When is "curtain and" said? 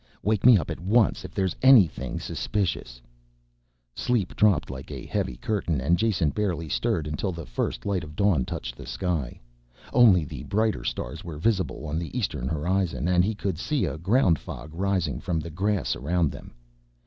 5.37-5.95